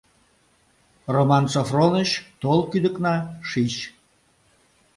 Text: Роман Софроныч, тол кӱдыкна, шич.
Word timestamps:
Роман 1.13 1.45
Софроныч, 1.53 2.09
тол 2.41 2.59
кӱдыкна, 2.71 3.15
шич. 3.49 3.73